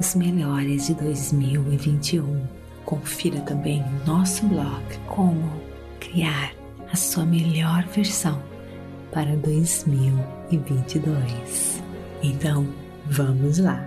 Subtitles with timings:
[0.00, 2.46] os melhores de 2021.
[2.86, 5.60] Confira também nosso blog Como
[6.00, 6.54] Criar
[6.90, 8.42] a Sua Melhor Versão
[9.12, 11.82] para 2022.
[12.22, 12.66] Então,
[13.10, 13.86] vamos lá!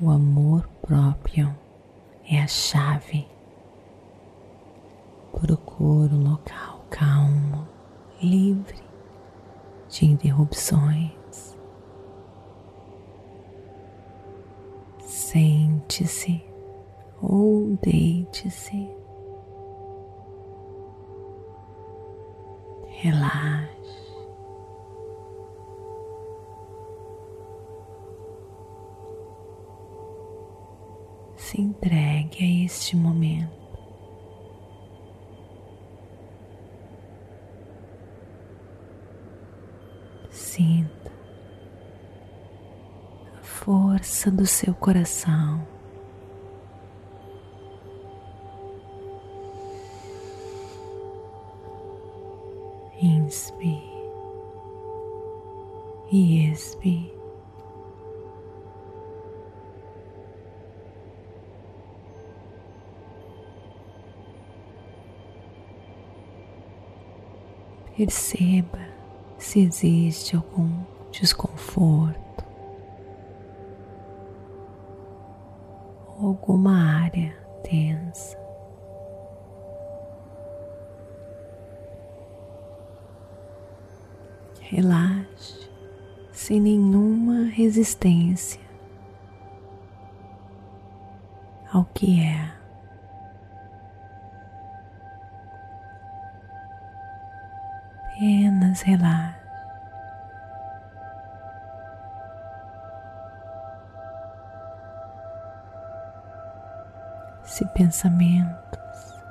[0.00, 1.54] O amor próprio
[2.26, 3.28] é a chave.
[5.32, 7.68] Procura um local calmo,
[8.22, 8.80] livre
[9.90, 11.19] de interrupções
[15.30, 16.42] Sente-se
[17.22, 18.90] ou deite-se.
[22.88, 23.70] Relaxe.
[31.36, 33.52] Se entregue a este momento.
[40.28, 41.19] Sinta
[43.70, 45.64] força do seu coração.
[53.00, 53.80] Inspire
[56.10, 57.14] e expire.
[67.96, 68.80] Perceba
[69.38, 70.72] se existe algum
[71.12, 72.29] desconforto
[76.40, 78.38] alguma área tensa.
[84.60, 85.68] Relaxe
[86.32, 88.60] sem nenhuma resistência
[91.72, 92.60] ao que é.
[98.14, 99.39] Apenas relaxe.
[107.60, 109.22] Se pensamentos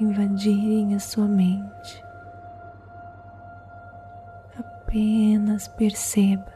[0.00, 2.04] invadirem a sua mente,
[4.56, 6.52] apenas perceba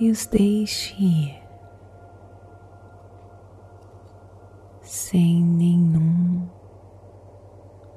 [0.00, 1.42] e os deixe ir
[4.80, 6.48] sem nenhum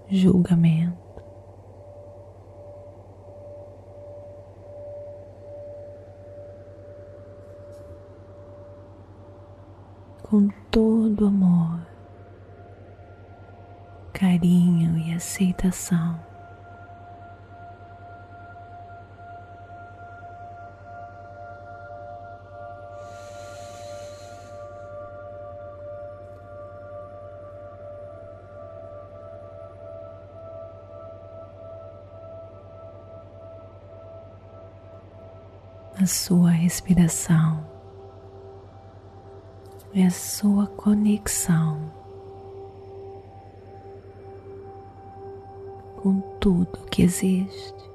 [0.09, 1.06] julgamento.
[10.37, 11.79] Com todo amor,
[14.13, 16.27] carinho e aceitação.
[35.99, 37.66] a sua respiração
[39.99, 41.91] é a sua conexão
[45.95, 47.89] com tudo que existe.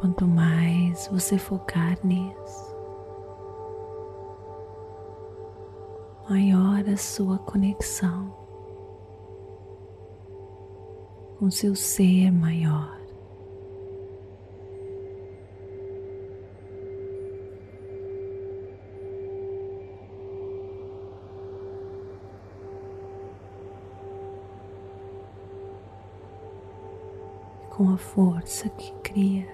[0.00, 2.76] Quanto mais você focar nisso,
[6.28, 8.34] maior a sua conexão
[11.38, 12.97] com seu ser maior.
[27.78, 29.46] Com a força que cria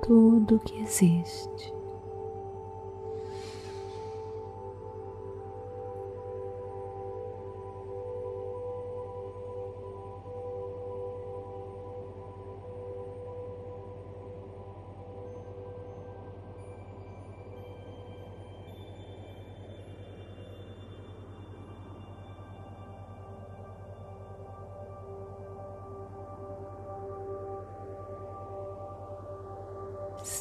[0.00, 1.74] tudo que existe.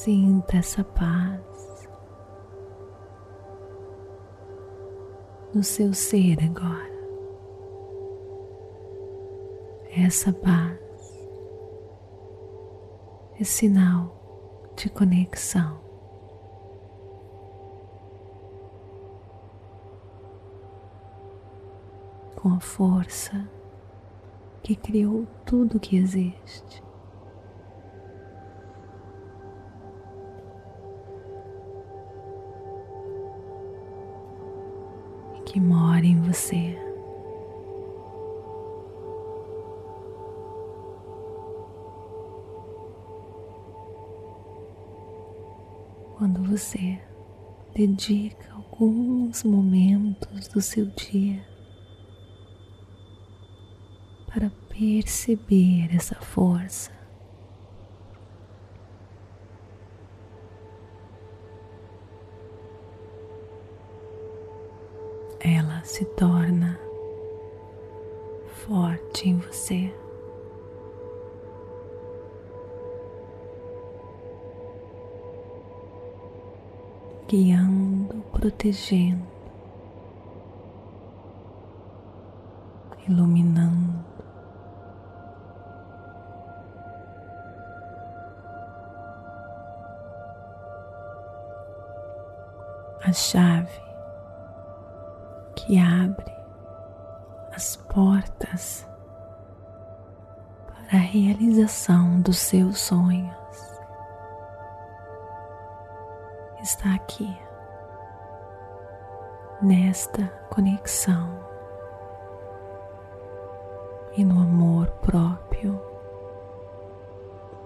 [0.07, 1.89] Sinta essa paz
[5.53, 6.97] no seu ser agora.
[9.91, 10.79] Essa paz
[13.37, 15.77] é sinal de conexão.
[22.37, 23.45] Com a força
[24.63, 26.86] que criou tudo que existe.
[35.47, 36.77] Que mora em você.
[46.17, 46.99] quando você
[47.75, 51.45] dedica alguns momentos do seu dia
[54.25, 56.96] para perceber essa força.
[65.87, 66.77] Se torna
[68.67, 69.93] forte em você.
[77.29, 79.27] guiando, protegendo,
[83.05, 84.05] iluminando.
[93.03, 93.86] A chave
[95.67, 96.33] que abre
[97.53, 98.87] as portas
[100.65, 103.35] para a realização dos seus sonhos.
[106.61, 107.37] está aqui,
[109.61, 111.37] nesta conexão
[114.15, 115.81] e no amor próprio,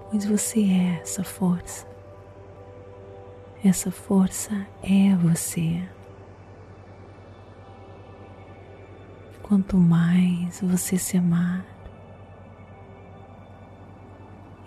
[0.10, 1.86] pois você é essa força.
[3.64, 5.88] Essa força é você.
[9.52, 11.66] Quanto mais você se amar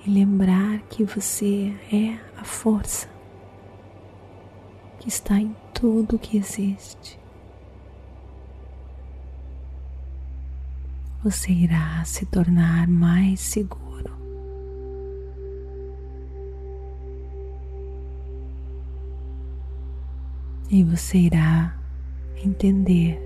[0.05, 3.09] e lembrar que você é a força,
[4.99, 7.19] que está em tudo que existe.
[11.23, 14.13] Você irá se tornar mais seguro.
[20.69, 21.75] E você irá
[22.37, 23.24] entender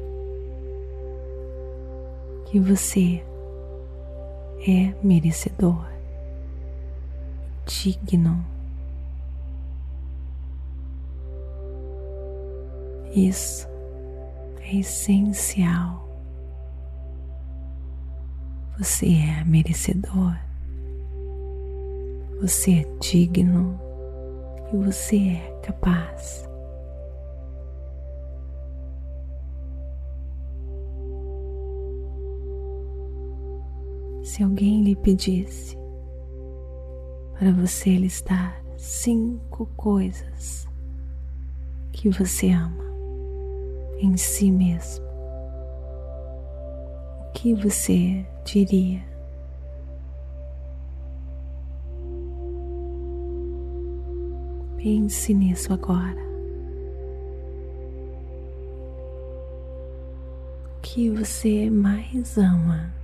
[2.51, 3.25] que você
[4.67, 5.87] é merecedor,
[7.67, 8.45] digno
[13.15, 13.67] Isso
[14.61, 16.07] é essencial.
[18.79, 20.37] Você é merecedor,
[22.41, 23.81] você é digno
[24.73, 26.48] e você é capaz.
[34.29, 35.75] Se alguém lhe pedisse
[37.39, 40.69] para você listar cinco coisas
[41.93, 42.85] que você ama,
[43.99, 45.03] em si mesmo,
[47.23, 49.03] o que você diria?
[54.77, 56.23] Pense nisso agora.
[60.77, 62.99] O que você mais ama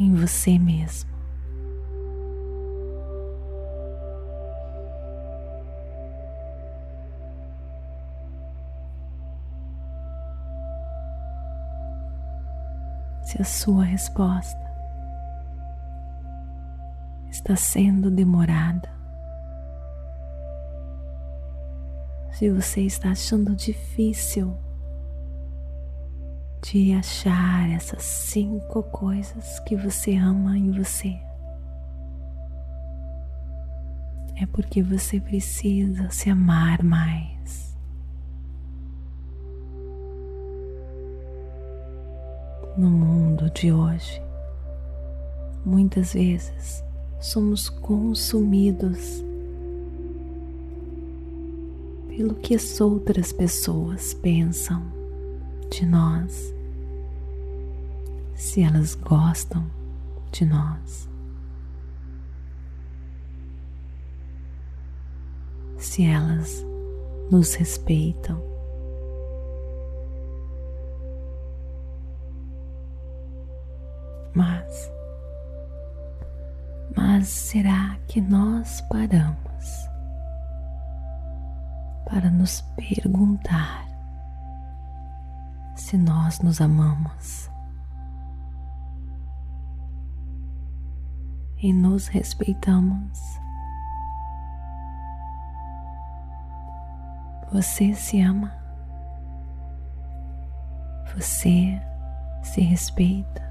[0.00, 1.10] em você mesmo?
[13.30, 14.58] se a sua resposta
[17.30, 18.88] está sendo demorada,
[22.32, 24.58] se você está achando difícil
[26.62, 31.18] de achar essas cinco coisas que você ama em você.
[34.36, 37.30] É porque você precisa se amar mais.
[42.76, 44.22] no mundo de hoje.
[45.64, 46.82] Muitas vezes
[47.20, 49.22] somos consumidos
[52.08, 54.99] pelo que as outras pessoas pensam
[55.70, 56.52] de nós,
[58.34, 59.64] se elas gostam
[60.32, 61.08] de nós,
[65.78, 66.64] se elas
[67.30, 68.42] nos respeitam.
[74.34, 74.90] Mas,
[76.96, 79.40] mas será que nós paramos
[82.06, 83.89] para nos perguntar
[85.74, 87.50] se nós nos amamos
[91.62, 93.18] e nos respeitamos.
[97.52, 98.52] Você se ama,
[101.14, 101.80] você
[102.42, 103.50] se respeita.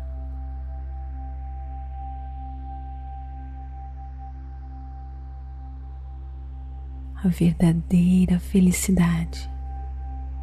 [7.22, 9.52] A verdadeira felicidade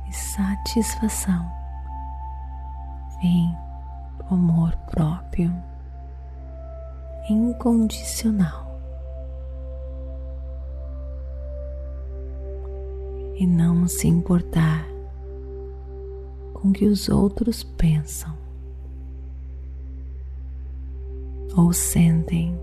[0.07, 1.51] e satisfação
[3.23, 5.53] do amor próprio
[7.29, 8.67] incondicional
[13.37, 14.87] e não se importar
[16.55, 18.35] com o que os outros pensam
[21.57, 22.59] ou sentem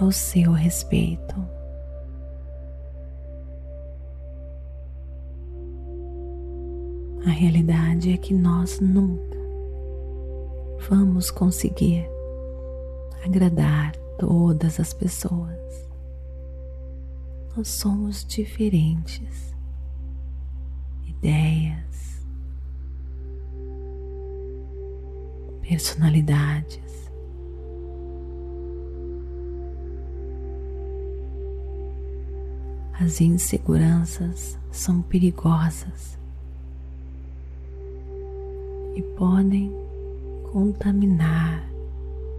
[0.00, 1.55] ao seu respeito.
[7.26, 9.36] A realidade é que nós nunca
[10.88, 12.08] vamos conseguir
[13.24, 15.90] agradar todas as pessoas.
[17.56, 19.56] Nós somos diferentes,
[21.04, 22.24] ideias,
[25.62, 27.10] personalidades.
[33.00, 36.16] As inseguranças são perigosas
[38.96, 39.70] e podem
[40.50, 41.70] contaminar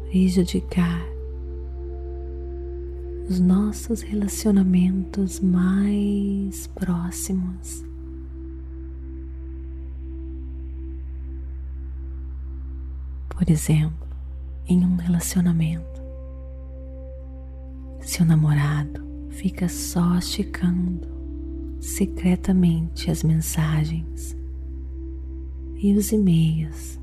[0.10, 1.06] prejudicar
[3.30, 7.86] os nossos relacionamentos mais próximos.
[13.30, 14.08] Por exemplo,
[14.68, 16.02] em um relacionamento,
[18.02, 21.08] seu namorado fica só checando
[21.80, 24.36] secretamente as mensagens
[25.80, 27.00] e os e-mails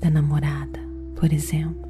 [0.00, 1.86] da namorada por exemplo.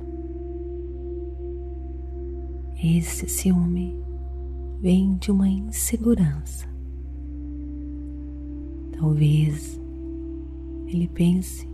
[2.83, 3.95] Esse ciúme
[4.80, 6.66] vem de uma insegurança.
[8.92, 9.78] Talvez
[10.87, 11.68] ele pense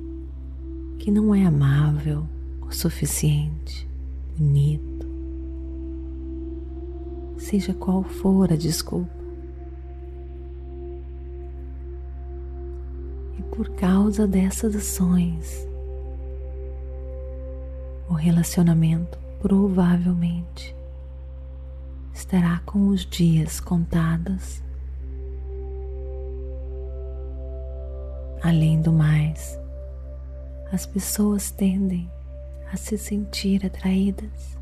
[0.99, 2.25] que não é amável
[2.66, 3.88] o suficiente,
[4.37, 5.06] bonito,
[7.37, 9.22] seja qual for a desculpa.
[13.62, 15.69] Por causa dessas ações,
[18.09, 20.75] o relacionamento provavelmente
[22.12, 24.61] estará com os dias contados.
[28.42, 29.57] Além do mais,
[30.73, 32.11] as pessoas tendem
[32.73, 34.59] a se sentir atraídas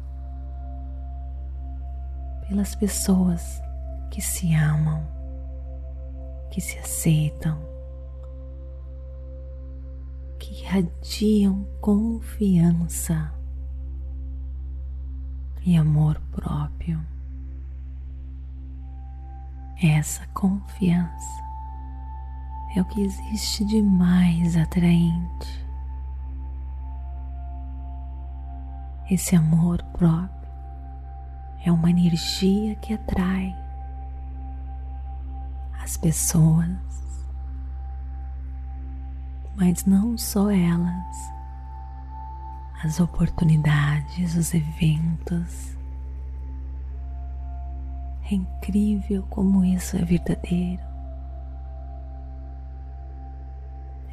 [2.47, 3.63] pelas pessoas
[4.11, 5.03] que se amam,
[6.51, 7.80] que se aceitam,
[10.51, 13.33] que irradiam confiança
[15.65, 17.01] e amor próprio.
[19.81, 21.43] Essa confiança
[22.75, 25.67] é o que existe de mais atraente.
[29.09, 30.51] Esse amor próprio
[31.65, 33.57] é uma energia que atrai
[35.83, 36.69] as pessoas,
[39.61, 41.31] mas não só elas
[42.83, 45.77] as oportunidades, os eventos.
[48.31, 50.83] É incrível como isso é verdadeiro.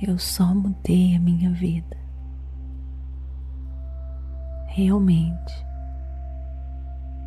[0.02, 1.96] Eu só mudei a minha vida.
[4.66, 5.66] Realmente,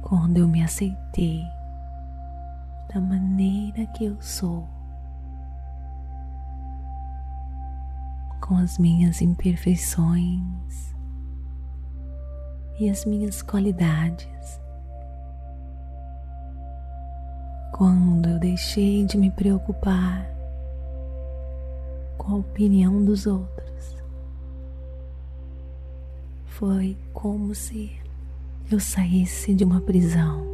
[0.03, 1.43] quando eu me aceitei
[2.93, 4.69] da maneira que eu sou,
[8.41, 10.95] com as minhas imperfeições,
[12.81, 14.61] e as minhas qualidades.
[17.73, 20.27] Quando eu deixei de me preocupar
[22.17, 23.97] com a opinião dos outros,
[26.47, 27.93] foi como se
[28.71, 30.47] eu saísse de uma prisão.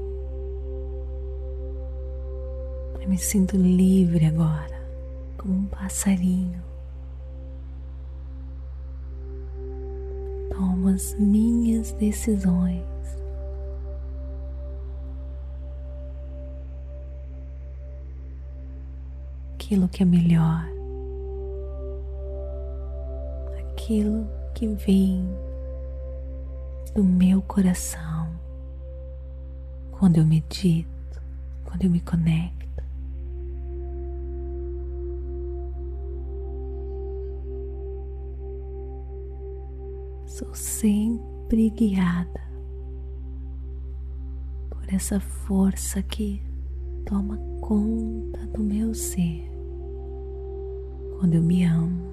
[3.00, 4.84] Eu me sinto livre agora,
[5.38, 6.66] como um passarinho
[10.56, 12.82] tomo as minhas decisões.
[19.54, 20.64] Aquilo que é melhor,
[23.58, 25.28] aquilo que vem
[26.94, 28.30] do meu coração
[29.90, 31.20] quando eu medito,
[31.64, 32.55] quando eu me conecto.
[40.36, 42.42] Sou sempre guiada
[44.68, 46.42] por essa força que
[47.06, 49.50] toma conta do meu ser
[51.18, 52.12] quando eu me amo,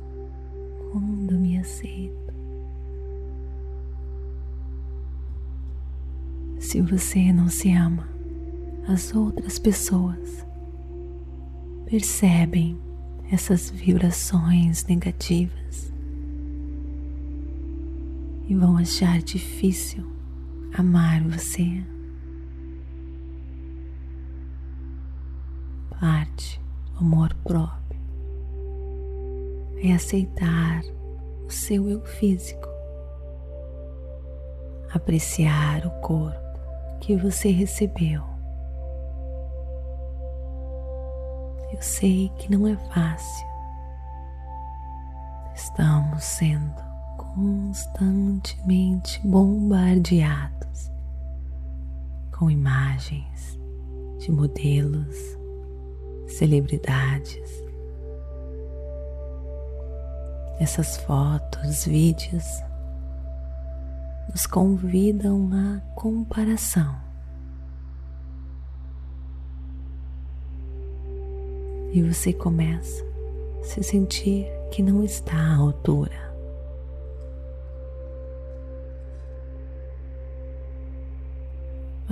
[0.89, 2.33] quando me aceito.
[6.61, 8.07] Se você não se ama,
[8.87, 10.47] as outras pessoas
[11.83, 12.79] percebem
[13.29, 15.92] essas vibrações negativas
[18.47, 20.05] e vão achar difícil
[20.77, 21.83] amar você.
[26.00, 28.01] Parte do amor próprio
[29.77, 30.81] é aceitar
[31.45, 32.67] o seu eu físico,
[34.93, 36.39] apreciar o corpo
[37.00, 38.23] que você recebeu.
[41.71, 43.47] Eu sei que não é fácil.
[45.55, 46.92] Estamos sendo
[47.33, 50.91] constantemente bombardeados
[52.31, 53.59] com imagens
[54.19, 55.17] de modelos,
[56.27, 57.51] celebridades.
[60.59, 62.45] Essas fotos, vídeos
[64.29, 66.95] nos convidam à comparação.
[71.91, 73.03] E você começa
[73.59, 76.32] a se sentir que não está à altura.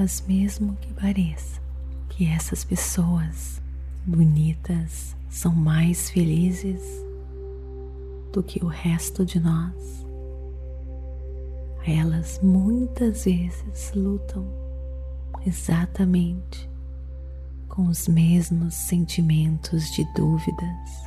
[0.02, 1.62] Mas, mesmo que pareça
[2.10, 3.62] que essas pessoas
[4.04, 6.82] bonitas são mais felizes
[8.34, 10.04] do que o resto de nós,
[11.86, 14.44] elas muitas vezes lutam
[15.46, 16.68] exatamente
[17.70, 21.06] com os mesmos sentimentos de dúvidas.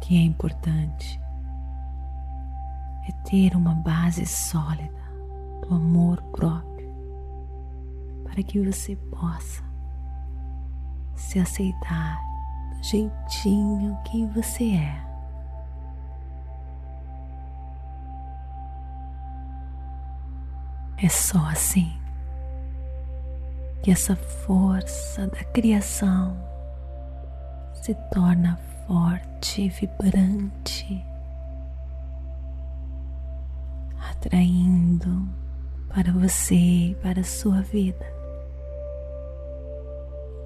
[0.00, 1.20] Que é importante
[3.06, 5.03] é ter uma base sólida
[5.66, 6.74] do amor próprio
[8.24, 9.62] para que você possa
[11.14, 12.18] se aceitar
[12.74, 15.04] do jeitinho que você é.
[20.96, 21.92] É só assim
[23.82, 26.36] que essa força da criação
[27.74, 31.04] se torna forte e vibrante,
[34.10, 35.43] atraindo
[35.94, 38.14] para você e para a sua vida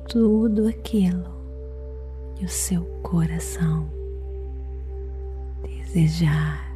[0.08, 1.30] tudo aquilo
[2.34, 3.88] que o seu coração
[5.62, 6.66] desejar.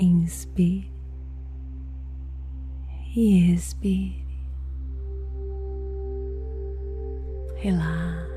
[0.00, 0.92] Inspire
[3.16, 4.24] e expire.
[7.56, 8.28] Relaxe.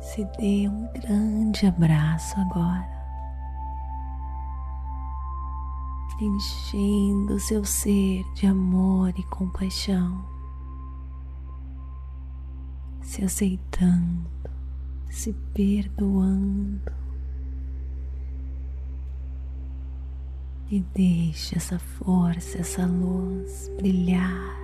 [0.00, 2.97] Se dê um grande abraço agora,
[6.20, 10.24] enchendo seu ser de amor e compaixão,
[13.00, 14.28] se aceitando,
[15.08, 16.92] se perdoando
[20.70, 24.58] e deixe essa força, essa luz brilhar.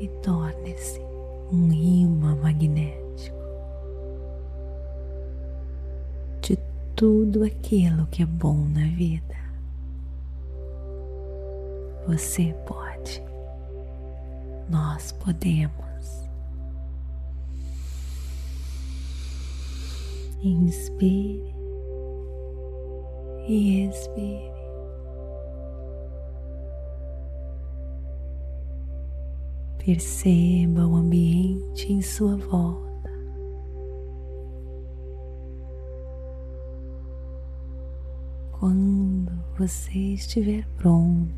[0.00, 1.00] E torne-se
[1.50, 3.03] um imã magnético
[6.96, 9.34] tudo aquilo que é bom na vida.
[12.06, 13.22] Você pode,
[14.68, 15.74] nós podemos.
[20.42, 21.54] Inspire
[23.48, 24.54] e expire.
[29.78, 32.83] Perceba o ambiente em sua volta.
[38.64, 41.28] Quando você estiver pronto,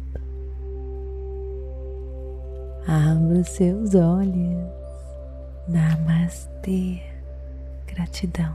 [2.86, 4.62] abra os seus olhos.
[5.66, 7.02] Namastê.
[7.88, 8.54] Gratidão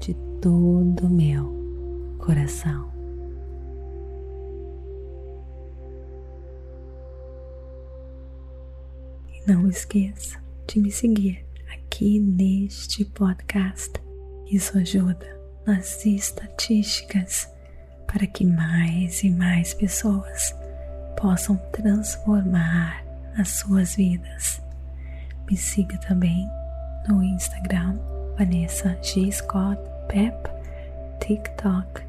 [0.00, 1.54] de todo meu
[2.18, 2.90] coração.
[9.32, 13.92] E não esqueça de me seguir aqui neste podcast.
[14.50, 17.48] Isso ajuda nas estatísticas
[18.06, 20.54] para que mais e mais pessoas
[21.20, 23.02] possam transformar
[23.38, 24.62] as suas vidas.
[25.50, 26.48] Me siga também
[27.08, 27.98] no Instagram,
[28.38, 29.30] Vanessa G.
[29.30, 30.36] Scott Pep,
[31.20, 32.02] TikTok,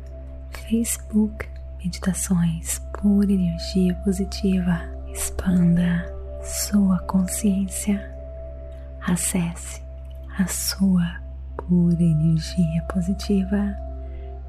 [0.52, 1.48] Facebook,
[1.84, 4.82] Meditações por Energia Positiva.
[5.14, 6.06] Expanda
[6.44, 8.12] sua consciência.
[9.02, 9.82] Acesse
[10.38, 11.25] a sua
[11.68, 13.76] pura energia positiva.